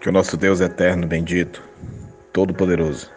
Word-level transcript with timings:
Que 0.00 0.08
o 0.08 0.12
nosso 0.12 0.34
Deus 0.34 0.62
eterno, 0.62 1.06
bendito, 1.06 1.62
todo-poderoso, 2.32 3.10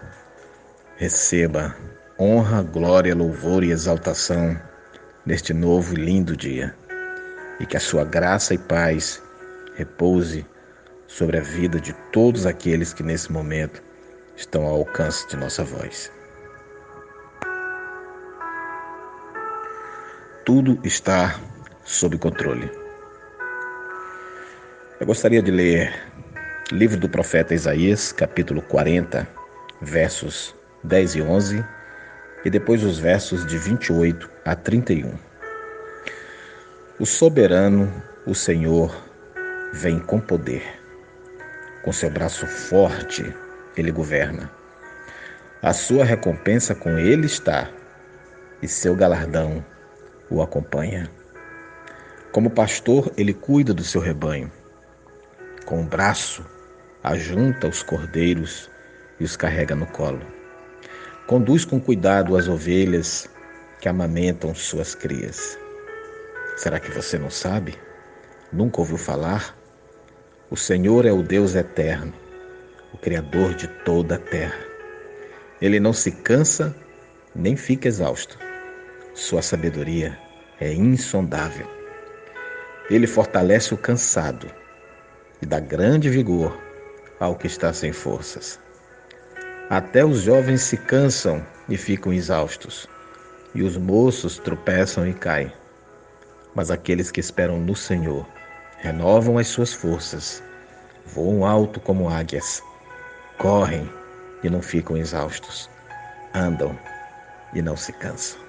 receba 0.98 1.74
honra, 2.20 2.62
glória, 2.62 3.16
louvor 3.16 3.64
e 3.64 3.72
exaltação 3.72 4.60
neste 5.26 5.54
novo 5.54 5.94
e 5.94 5.96
lindo 5.96 6.36
dia. 6.36 6.76
E 7.58 7.66
que 7.66 7.78
a 7.78 7.80
sua 7.80 8.04
graça 8.04 8.54
e 8.54 8.58
paz 8.58 9.24
repouse 9.76 10.46
sobre 11.08 11.38
a 11.38 11.42
vida 11.42 11.80
de 11.80 11.94
todos 12.12 12.46
aqueles 12.46 12.94
que 12.94 13.02
nesse 13.02 13.32
momento 13.32 13.82
estão 14.36 14.66
ao 14.66 14.76
alcance 14.76 15.26
de 15.30 15.38
nossa 15.38 15.64
voz. 15.64 16.12
Tudo 20.44 20.78
está 20.84 21.40
sob 21.86 22.18
controle. 22.18 22.70
Eu 25.00 25.08
gostaria 25.08 25.42
de 25.42 25.50
ler 25.50 26.13
Livro 26.74 27.00
do 27.00 27.08
profeta 27.08 27.54
Isaías, 27.54 28.12
capítulo 28.12 28.60
40, 28.60 29.28
versos 29.80 30.56
10 30.84 31.16
e 31.18 31.22
11, 31.22 31.66
e 32.44 32.50
depois 32.50 32.84
os 32.84 32.98
versos 32.98 33.46
de 33.46 33.60
28 33.60 34.28
a 34.44 34.56
31. 34.56 35.14
O 37.00 37.06
soberano, 37.06 37.94
o 38.26 38.34
Senhor, 38.34 38.92
vem 39.72 40.00
com 40.00 40.20
poder. 40.20 40.64
Com 41.84 41.94
seu 41.94 42.10
braço 42.10 42.48
forte, 42.48 43.24
ele 43.78 43.92
governa. 43.92 44.50
A 45.62 45.74
sua 45.74 46.04
recompensa 46.04 46.74
com 46.74 46.98
ele 46.98 47.28
está, 47.28 47.70
e 48.64 48.68
seu 48.68 48.96
galardão 48.96 49.64
o 50.28 50.42
acompanha. 50.42 51.08
Como 52.32 52.50
pastor, 52.50 53.14
ele 53.16 53.32
cuida 53.32 53.76
do 53.76 53.84
seu 53.84 54.02
rebanho. 54.02 54.52
Com 55.68 55.84
o 55.84 55.86
braço 55.86 56.44
ajunta 57.04 57.68
os 57.68 57.84
cordeiros 57.84 58.72
e 59.20 59.26
os 59.26 59.36
carrega 59.36 59.76
no 59.76 59.86
colo. 59.86 60.26
Conduz 61.28 61.66
com 61.66 61.80
cuidado 61.80 62.38
as 62.38 62.48
ovelhas 62.48 63.30
que 63.82 63.90
amamentam 63.90 64.56
suas 64.56 64.96
crias. 64.96 65.60
Será 66.56 66.80
que 66.80 66.90
você 66.92 67.18
não 67.18 67.30
sabe? 67.30 67.76
Nunca 68.52 68.80
ouviu 68.80 68.98
falar? 68.98 69.54
O 70.50 70.56
Senhor 70.56 71.06
é 71.06 71.12
o 71.12 71.22
Deus 71.22 71.56
eterno, 71.56 72.14
o 72.94 72.98
Criador 72.98 73.54
de 73.54 73.68
toda 73.68 74.16
a 74.16 74.20
terra. 74.20 74.64
Ele 75.62 75.80
não 75.80 75.92
se 75.92 76.12
cansa 76.12 76.74
nem 77.36 77.58
fica 77.58 77.88
exausto. 77.88 78.38
Sua 79.14 79.42
sabedoria 79.42 80.18
é 80.60 80.72
insondável. 80.72 81.68
Ele 82.90 83.08
fortalece 83.08 83.74
o 83.74 83.78
cansado 83.78 84.48
e 85.42 85.46
dá 85.46 85.60
grande 85.60 86.10
vigor 86.10 86.73
ao 87.20 87.36
que 87.36 87.48
está 87.48 87.74
sem 87.74 87.92
forças. 87.92 88.60
Até 89.70 90.06
os 90.06 90.22
jovens 90.22 90.62
se 90.62 90.78
cansam 90.78 91.46
e 91.70 91.78
ficam 91.78 92.14
exaustos, 92.14 92.88
e 93.56 93.64
os 93.64 93.78
moços 93.78 94.38
tropeçam 94.38 95.08
e 95.08 95.14
caem. 95.14 95.52
Mas 96.54 96.70
aqueles 96.70 97.10
que 97.10 97.20
esperam 97.20 97.60
no 97.60 97.76
Senhor 97.76 98.28
renovam 98.80 99.38
as 99.38 99.48
suas 99.48 99.74
forças, 99.74 100.44
voam 101.06 101.46
alto 101.46 101.80
como 101.80 102.10
águias, 102.10 102.62
correm 103.38 103.90
e 104.44 104.50
não 104.50 104.62
ficam 104.62 104.98
exaustos, 104.98 105.70
andam 106.34 106.78
e 107.54 107.62
não 107.62 107.78
se 107.78 107.94
cansam. 107.94 108.40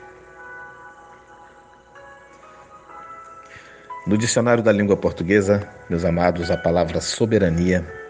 No 4.06 4.18
dicionário 4.18 4.62
da 4.62 4.70
língua 4.70 4.98
portuguesa, 4.98 5.66
meus 5.88 6.04
amados, 6.04 6.50
a 6.50 6.58
palavra 6.58 7.00
soberania 7.00 8.03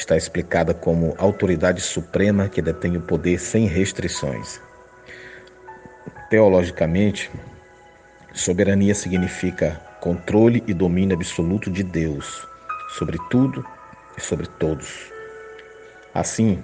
está 0.00 0.16
explicada 0.16 0.72
como 0.72 1.14
autoridade 1.18 1.80
suprema 1.80 2.48
que 2.48 2.62
detém 2.62 2.96
o 2.96 3.02
poder 3.02 3.38
sem 3.38 3.66
restrições. 3.66 4.60
Teologicamente, 6.30 7.30
soberania 8.32 8.94
significa 8.94 9.80
controle 10.00 10.64
e 10.66 10.72
domínio 10.72 11.14
absoluto 11.14 11.70
de 11.70 11.82
Deus 11.82 12.46
sobre 12.96 13.18
tudo 13.28 13.64
e 14.16 14.20
sobre 14.22 14.46
todos. 14.46 15.12
Assim, 16.14 16.62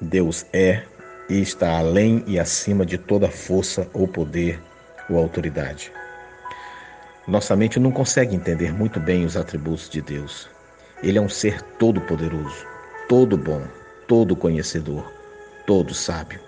Deus 0.00 0.46
é 0.52 0.82
e 1.28 1.40
está 1.40 1.78
além 1.78 2.24
e 2.26 2.38
acima 2.38 2.86
de 2.86 2.96
toda 2.96 3.28
força 3.28 3.86
ou 3.92 4.08
poder 4.08 4.60
ou 5.08 5.18
autoridade. 5.18 5.92
Nossa 7.28 7.54
mente 7.54 7.78
não 7.78 7.92
consegue 7.92 8.34
entender 8.34 8.72
muito 8.72 8.98
bem 8.98 9.24
os 9.24 9.36
atributos 9.36 9.88
de 9.88 10.00
Deus. 10.00 10.48
Ele 11.02 11.18
é 11.18 11.20
um 11.20 11.28
ser 11.28 11.62
todo-poderoso, 11.78 12.69
todo 13.10 13.36
bom, 13.36 13.60
todo 14.06 14.36
conhecedor, 14.36 15.04
todo 15.66 15.92
sábio. 15.92 16.38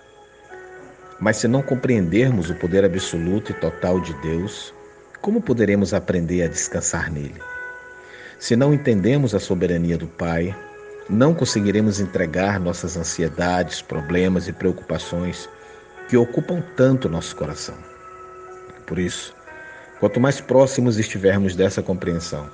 Mas 1.18 1.38
se 1.38 1.48
não 1.48 1.60
compreendermos 1.60 2.50
o 2.50 2.54
poder 2.54 2.84
absoluto 2.84 3.50
e 3.50 3.54
total 3.54 3.98
de 3.98 4.14
Deus, 4.22 4.72
como 5.20 5.42
poderemos 5.42 5.92
aprender 5.92 6.44
a 6.44 6.46
descansar 6.46 7.10
nele? 7.10 7.42
Se 8.38 8.54
não 8.54 8.72
entendemos 8.72 9.34
a 9.34 9.40
soberania 9.40 9.98
do 9.98 10.06
Pai, 10.06 10.56
não 11.10 11.34
conseguiremos 11.34 11.98
entregar 11.98 12.60
nossas 12.60 12.96
ansiedades, 12.96 13.82
problemas 13.82 14.46
e 14.46 14.52
preocupações 14.52 15.48
que 16.08 16.16
ocupam 16.16 16.62
tanto 16.76 17.08
nosso 17.08 17.34
coração. 17.34 17.76
Por 18.86 19.00
isso, 19.00 19.34
quanto 19.98 20.20
mais 20.20 20.40
próximos 20.40 20.96
estivermos 20.96 21.56
dessa 21.56 21.82
compreensão, 21.82 22.48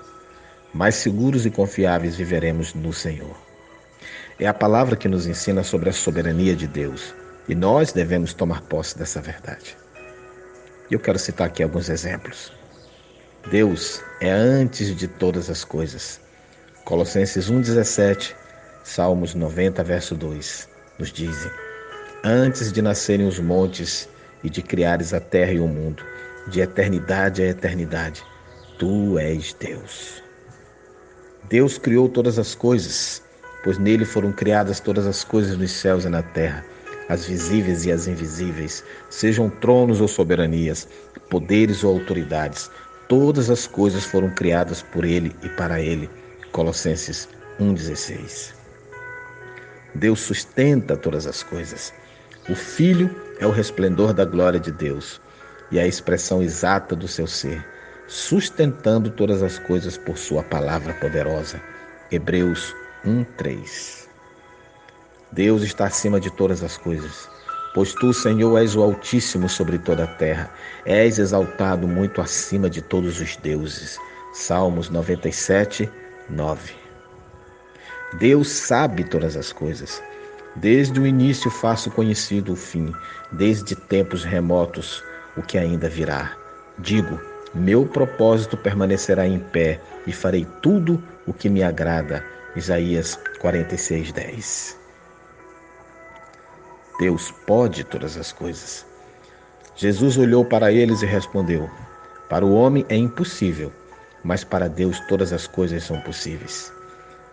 mais 0.72 0.94
seguros 0.94 1.44
e 1.44 1.50
confiáveis 1.50 2.16
viveremos 2.16 2.72
no 2.72 2.90
Senhor. 2.90 3.47
É 4.40 4.46
a 4.46 4.54
palavra 4.54 4.94
que 4.94 5.08
nos 5.08 5.26
ensina 5.26 5.64
sobre 5.64 5.90
a 5.90 5.92
soberania 5.92 6.54
de 6.54 6.68
Deus 6.68 7.12
e 7.48 7.56
nós 7.56 7.92
devemos 7.92 8.32
tomar 8.32 8.60
posse 8.62 8.96
dessa 8.96 9.20
verdade. 9.20 9.76
Eu 10.88 11.00
quero 11.00 11.18
citar 11.18 11.48
aqui 11.48 11.60
alguns 11.60 11.88
exemplos. 11.88 12.52
Deus 13.50 14.00
é 14.20 14.30
antes 14.30 14.94
de 14.94 15.08
todas 15.08 15.50
as 15.50 15.64
coisas. 15.64 16.20
Colossenses 16.84 17.50
1,17, 17.50 18.36
Salmos 18.84 19.34
90, 19.34 19.82
verso 19.82 20.14
2, 20.14 20.68
nos 21.00 21.10
dizem: 21.10 21.50
Antes 22.22 22.72
de 22.72 22.80
nascerem 22.80 23.26
os 23.26 23.40
montes 23.40 24.08
e 24.44 24.48
de 24.48 24.62
criares 24.62 25.12
a 25.12 25.20
terra 25.20 25.52
e 25.52 25.58
o 25.58 25.66
mundo, 25.66 26.04
de 26.46 26.60
eternidade 26.60 27.42
a 27.42 27.46
eternidade, 27.46 28.22
tu 28.78 29.18
és 29.18 29.52
Deus. 29.52 30.22
Deus 31.48 31.76
criou 31.76 32.08
todas 32.08 32.38
as 32.38 32.54
coisas, 32.54 33.22
pois 33.68 33.76
nele 33.76 34.06
foram 34.06 34.32
criadas 34.32 34.80
todas 34.80 35.06
as 35.06 35.22
coisas 35.22 35.54
nos 35.58 35.70
céus 35.70 36.06
e 36.06 36.08
na 36.08 36.22
terra, 36.22 36.64
as 37.06 37.26
visíveis 37.26 37.84
e 37.84 37.92
as 37.92 38.06
invisíveis, 38.06 38.82
sejam 39.10 39.50
tronos 39.50 40.00
ou 40.00 40.08
soberanias, 40.08 40.88
poderes 41.28 41.84
ou 41.84 41.92
autoridades, 41.92 42.70
todas 43.08 43.50
as 43.50 43.66
coisas 43.66 44.06
foram 44.06 44.30
criadas 44.30 44.80
por 44.80 45.04
ele 45.04 45.36
e 45.42 45.50
para 45.50 45.82
ele. 45.82 46.08
Colossenses 46.50 47.28
1,16. 47.60 48.54
Deus 49.94 50.20
sustenta 50.20 50.96
todas 50.96 51.26
as 51.26 51.42
coisas. 51.42 51.92
O 52.48 52.54
Filho 52.54 53.14
é 53.38 53.46
o 53.46 53.50
resplendor 53.50 54.14
da 54.14 54.24
glória 54.24 54.58
de 54.58 54.72
Deus 54.72 55.20
e 55.70 55.78
a 55.78 55.86
expressão 55.86 56.42
exata 56.42 56.96
do 56.96 57.06
seu 57.06 57.26
ser 57.26 57.62
sustentando 58.06 59.10
todas 59.10 59.42
as 59.42 59.58
coisas 59.58 59.98
por 59.98 60.16
sua 60.16 60.42
palavra 60.42 60.94
poderosa. 60.94 61.60
Hebreus 62.10 62.74
1:3. 63.08 64.06
Deus 65.32 65.62
está 65.62 65.86
acima 65.86 66.20
de 66.20 66.30
todas 66.30 66.62
as 66.62 66.76
coisas, 66.76 67.28
pois 67.74 67.94
tu, 67.94 68.12
Senhor, 68.12 68.58
és 68.58 68.76
o 68.76 68.82
Altíssimo 68.82 69.48
sobre 69.48 69.78
toda 69.78 70.04
a 70.04 70.06
terra. 70.06 70.50
És 70.84 71.18
exaltado 71.18 71.88
muito 71.88 72.20
acima 72.20 72.68
de 72.68 72.82
todos 72.82 73.18
os 73.18 73.36
deuses. 73.36 73.98
Salmos 74.34 74.90
97, 74.90 75.90
9. 76.28 76.74
Deus 78.18 78.48
sabe 78.48 79.04
todas 79.04 79.36
as 79.36 79.52
coisas. 79.52 80.02
Desde 80.56 81.00
o 81.00 81.06
início 81.06 81.50
faço 81.50 81.90
conhecido 81.90 82.52
o 82.52 82.56
fim, 82.56 82.92
desde 83.32 83.74
tempos 83.74 84.22
remotos 84.24 85.02
o 85.36 85.42
que 85.42 85.56
ainda 85.56 85.88
virá. 85.88 86.36
Digo, 86.78 87.18
meu 87.54 87.86
propósito 87.86 88.56
permanecerá 88.56 89.26
em 89.26 89.38
pé 89.38 89.80
e 90.06 90.12
farei 90.12 90.46
tudo 90.60 91.02
o 91.26 91.32
que 91.32 91.48
me 91.48 91.62
agrada. 91.62 92.24
Isaías 92.58 93.16
46, 93.38 94.10
10. 94.10 94.76
Deus 96.98 97.32
pode 97.46 97.84
todas 97.84 98.16
as 98.16 98.32
coisas. 98.32 98.84
Jesus 99.76 100.16
olhou 100.16 100.44
para 100.44 100.72
eles 100.72 101.00
e 101.00 101.06
respondeu: 101.06 101.70
Para 102.28 102.44
o 102.44 102.52
homem 102.52 102.84
é 102.88 102.96
impossível, 102.96 103.72
mas 104.24 104.42
para 104.42 104.68
Deus 104.68 104.98
todas 105.06 105.32
as 105.32 105.46
coisas 105.46 105.84
são 105.84 106.00
possíveis. 106.00 106.72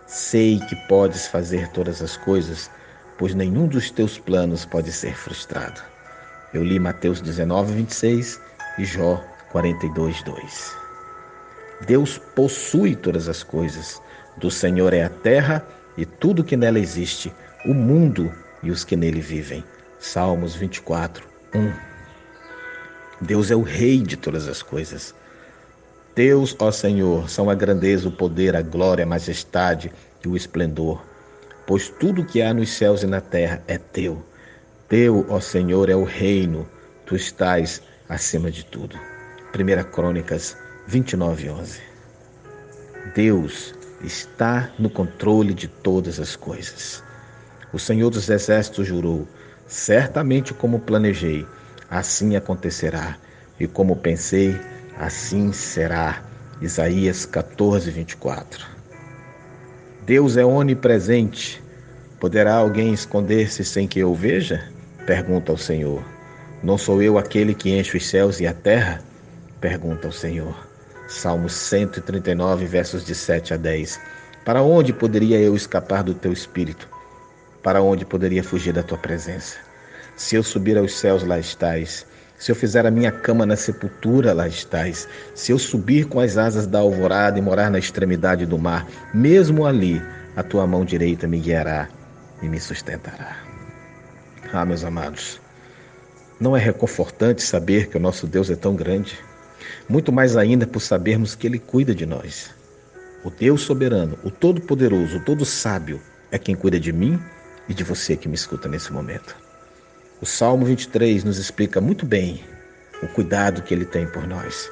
Sei 0.05 0.59
que 0.69 0.75
podes 0.87 1.25
fazer 1.25 1.69
todas 1.69 2.03
as 2.03 2.15
coisas, 2.17 2.69
pois 3.17 3.33
nenhum 3.33 3.67
dos 3.67 3.89
teus 3.89 4.19
planos 4.19 4.63
pode 4.63 4.91
ser 4.91 5.17
frustrado. 5.17 5.81
Eu 6.53 6.63
li 6.63 6.79
Mateus 6.79 7.19
19, 7.19 7.73
26 7.73 8.39
e 8.77 8.85
Jó 8.85 9.19
42, 9.51 10.21
2. 10.21 10.77
Deus 11.87 12.19
possui 12.35 12.95
todas 12.95 13.27
as 13.27 13.41
coisas. 13.41 13.99
Do 14.37 14.51
Senhor 14.51 14.93
é 14.93 15.03
a 15.03 15.09
terra 15.09 15.65
e 15.97 16.05
tudo 16.05 16.43
que 16.43 16.57
nela 16.57 16.79
existe, 16.79 17.33
o 17.65 17.73
mundo 17.73 18.31
e 18.61 18.69
os 18.69 18.83
que 18.83 18.95
nele 18.95 19.21
vivem. 19.21 19.63
Salmos 19.99 20.55
24, 20.55 21.27
1. 21.53 21.71
Deus 23.21 23.49
é 23.49 23.55
o 23.55 23.61
Rei 23.61 23.99
de 24.01 24.17
todas 24.17 24.47
as 24.47 24.61
coisas. 24.61 25.15
Deus, 26.15 26.55
ó 26.59 26.71
Senhor, 26.71 27.29
são 27.29 27.49
a 27.49 27.55
grandeza, 27.55 28.07
o 28.07 28.11
poder, 28.11 28.55
a 28.55 28.61
glória, 28.61 29.03
a 29.03 29.07
majestade 29.07 29.91
e 30.23 30.27
o 30.27 30.35
esplendor. 30.35 31.03
Pois 31.67 31.89
tudo 31.89 32.25
que 32.25 32.41
há 32.41 32.53
nos 32.53 32.69
céus 32.69 33.03
e 33.03 33.07
na 33.07 33.21
terra 33.21 33.61
é 33.67 33.77
teu. 33.77 34.23
Teu, 34.87 35.25
ó 35.29 35.39
Senhor, 35.39 35.89
é 35.89 35.95
o 35.95 36.03
reino, 36.03 36.69
tu 37.05 37.15
estás 37.15 37.81
acima 38.07 38.51
de 38.51 38.63
tudo. 38.65 38.97
1 39.53 39.91
Crônicas 39.91 40.55
29, 40.87 41.49
11. 41.49 41.81
Deus 43.13 43.74
está 44.01 44.69
no 44.77 44.89
controle 44.89 45.53
de 45.53 45.67
todas 45.67 46.19
as 46.19 46.35
coisas. 46.35 47.03
O 47.73 47.79
Senhor 47.79 48.09
dos 48.09 48.29
Exércitos 48.29 48.87
jurou: 48.87 49.27
certamente 49.67 50.53
como 50.53 50.79
planejei, 50.79 51.45
assim 51.89 52.35
acontecerá, 52.35 53.17
e 53.59 53.67
como 53.67 53.95
pensei, 53.95 54.59
assim 54.97 55.51
será. 55.51 56.23
Isaías 56.61 57.25
14, 57.25 57.91
24. 57.91 58.65
Deus 60.05 60.37
é 60.37 60.45
onipresente. 60.45 61.61
Poderá 62.17 62.55
alguém 62.55 62.93
esconder-se 62.93 63.65
sem 63.65 63.87
que 63.87 63.99
eu 63.99 64.15
veja? 64.15 64.69
Pergunta 65.05 65.51
o 65.51 65.57
Senhor. 65.57 66.01
Não 66.63 66.77
sou 66.77 67.01
eu 67.01 67.17
aquele 67.17 67.53
que 67.53 67.77
enche 67.77 67.97
os 67.97 68.07
céus 68.07 68.39
e 68.39 68.47
a 68.47 68.53
terra? 68.53 69.01
Pergunta 69.59 70.07
o 70.07 70.13
Senhor. 70.13 70.55
Salmos 71.07 71.53
139, 71.53 72.65
versos 72.65 73.05
de 73.05 73.13
7 73.13 73.53
a 73.53 73.57
10. 73.57 73.99
Para 74.43 74.63
onde 74.63 74.91
poderia 74.91 75.39
eu 75.39 75.55
escapar 75.55 76.03
do 76.03 76.15
teu 76.15 76.33
espírito? 76.33 76.89
Para 77.61 77.81
onde 77.81 78.05
poderia 78.05 78.43
fugir 78.43 78.73
da 78.73 78.81
tua 78.81 78.97
presença? 78.97 79.57
Se 80.15 80.35
eu 80.35 80.43
subir 80.43 80.77
aos 80.77 80.97
céus, 80.97 81.23
lá 81.23 81.37
estás. 81.37 82.05
Se 82.39 82.51
eu 82.51 82.55
fizer 82.55 82.85
a 82.85 82.91
minha 82.91 83.11
cama 83.11 83.45
na 83.45 83.55
sepultura, 83.55 84.33
lá 84.33 84.47
estás. 84.47 85.07
Se 85.35 85.51
eu 85.51 85.59
subir 85.59 86.05
com 86.05 86.19
as 86.19 86.37
asas 86.37 86.65
da 86.65 86.79
alvorada 86.79 87.37
e 87.37 87.41
morar 87.41 87.69
na 87.69 87.77
extremidade 87.79 88.45
do 88.45 88.57
mar, 88.57 88.87
mesmo 89.13 89.65
ali, 89.65 90.01
a 90.35 90.41
tua 90.41 90.65
mão 90.65 90.83
direita 90.83 91.27
me 91.27 91.39
guiará 91.39 91.87
e 92.41 92.49
me 92.49 92.59
sustentará. 92.59 93.37
Ah, 94.51 94.65
meus 94.65 94.83
amados, 94.83 95.39
não 96.39 96.57
é 96.57 96.59
reconfortante 96.59 97.43
saber 97.43 97.89
que 97.89 97.97
o 97.97 97.99
nosso 97.99 98.25
Deus 98.27 98.49
é 98.49 98.55
tão 98.55 98.75
grande? 98.75 99.17
Muito 99.87 100.11
mais 100.11 100.35
ainda 100.37 100.65
por 100.65 100.79
sabermos 100.79 101.35
que 101.35 101.47
Ele 101.47 101.59
cuida 101.59 101.93
de 101.93 102.05
nós. 102.05 102.51
O 103.23 103.29
Deus 103.29 103.61
soberano, 103.61 104.17
o 104.23 104.29
Todo-Poderoso, 104.29 105.17
o 105.17 105.19
Todo-Sábio 105.19 106.01
é 106.31 106.37
quem 106.37 106.55
cuida 106.55 106.79
de 106.79 106.93
mim 106.93 107.19
e 107.67 107.73
de 107.73 107.83
você 107.83 108.15
que 108.15 108.27
me 108.27 108.35
escuta 108.35 108.67
nesse 108.67 108.93
momento. 108.93 109.35
O 110.21 110.25
Salmo 110.25 110.65
23 110.65 111.23
nos 111.23 111.37
explica 111.37 111.81
muito 111.81 112.05
bem 112.05 112.43
o 113.01 113.07
cuidado 113.07 113.61
que 113.61 113.73
Ele 113.73 113.85
tem 113.85 114.07
por 114.07 114.27
nós. 114.27 114.69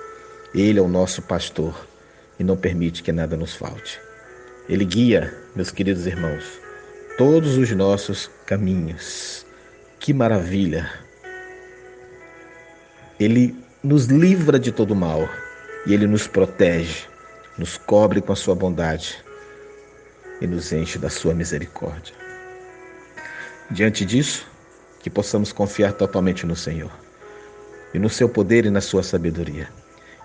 Ele 0.53 0.79
é 0.79 0.81
o 0.81 0.87
nosso 0.87 1.21
pastor 1.21 1.87
e 2.39 2.43
não 2.43 2.55
permite 2.55 3.03
que 3.03 3.11
nada 3.11 3.35
nos 3.35 3.55
falte. 3.55 3.99
Ele 4.69 4.85
guia, 4.85 5.33
meus 5.55 5.71
queridos 5.71 6.05
irmãos, 6.05 6.43
todos 7.17 7.57
os 7.57 7.71
nossos 7.71 8.29
caminhos. 8.45 9.45
Que 9.99 10.13
maravilha! 10.13 10.89
Ele 13.19 13.62
nos 13.83 14.05
livra 14.05 14.57
de 14.57 14.71
todo 14.71 14.95
mal 14.95 15.27
e 15.85 15.93
ele 15.93 16.07
nos 16.07 16.25
protege, 16.25 17.03
nos 17.57 17.77
cobre 17.77 18.21
com 18.21 18.31
a 18.31 18.35
sua 18.35 18.55
bondade 18.55 19.21
e 20.39 20.47
nos 20.47 20.71
enche 20.71 20.97
da 20.97 21.09
sua 21.09 21.33
misericórdia. 21.33 22.15
Diante 23.69 24.05
disso, 24.05 24.47
que 25.01 25.09
possamos 25.09 25.51
confiar 25.51 25.91
totalmente 25.91 26.45
no 26.45 26.55
Senhor 26.55 26.91
e 27.93 27.99
no 27.99 28.09
seu 28.09 28.29
poder 28.29 28.65
e 28.65 28.69
na 28.69 28.79
sua 28.79 29.03
sabedoria. 29.03 29.67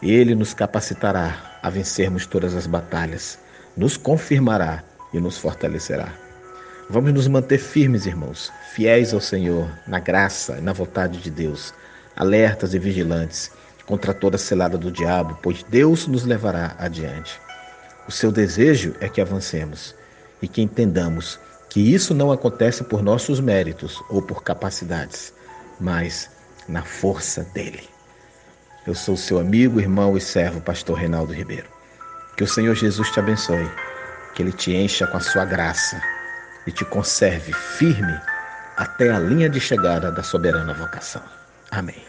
Ele 0.00 0.37
nos 0.37 0.55
capacitará 0.55 1.58
a 1.60 1.69
vencermos 1.69 2.26
todas 2.26 2.55
as 2.55 2.69
batalhas, 2.69 3.40
nos 3.76 3.96
confirmará 3.96 4.84
e 5.12 5.19
nos 5.19 5.37
fortalecerá. 5.37 6.12
Vamos 6.88 7.12
nos 7.12 7.26
manter 7.26 7.58
firmes, 7.58 8.06
irmãos, 8.06 8.52
fiéis 8.72 9.12
ao 9.12 9.20
Senhor, 9.20 9.69
na 9.84 9.99
graça 9.99 10.58
e 10.58 10.60
na 10.60 10.72
vontade 10.72 11.20
de 11.20 11.31
Deus 11.31 11.75
alertas 12.19 12.75
e 12.75 12.79
vigilantes 12.79 13.50
contra 13.87 14.12
toda 14.12 14.37
celada 14.37 14.76
do 14.76 14.91
diabo, 14.91 15.38
pois 15.43 15.62
Deus 15.62 16.06
nos 16.06 16.25
levará 16.25 16.75
adiante. 16.79 17.41
O 18.06 18.12
seu 18.12 18.32
desejo 18.32 18.94
é 19.00 19.09
que 19.09 19.20
avancemos 19.20 19.94
e 20.43 20.49
que 20.49 20.61
entendamos 20.61 21.38
que 21.70 21.81
isso 21.81 22.12
não 22.12 22.32
acontece 22.32 22.82
por 22.85 23.03
nossos 23.03 23.41
méritos 23.41 24.03
ou 24.11 24.20
por 24.20 24.43
capacidades, 24.43 25.32
mas 25.81 26.31
na 26.69 26.82
força 26.82 27.44
dele. 27.55 27.88
Eu 28.87 28.94
sou 28.94 29.17
seu 29.17 29.38
amigo, 29.38 29.81
irmão 29.81 30.17
e 30.17 30.20
servo, 30.20 30.61
pastor 30.61 30.99
Reinaldo 30.99 31.32
Ribeiro. 31.32 31.69
Que 32.37 32.44
o 32.44 32.49
Senhor 32.49 32.75
Jesus 32.75 33.11
te 33.11 33.20
abençoe, 33.20 33.70
que 34.35 34.43
ele 34.43 34.53
te 34.53 34.75
encha 34.75 35.06
com 35.06 35.17
a 35.17 35.20
sua 35.20 35.44
graça 35.44 36.00
e 36.67 36.73
te 36.73 36.85
conserve 36.85 37.53
firme 37.53 38.19
até 38.76 39.11
a 39.11 39.19
linha 39.19 39.49
de 39.49 39.61
chegada 39.61 40.11
da 40.11 40.23
soberana 40.23 40.73
vocação. 40.73 41.38
Amém. 41.70 42.09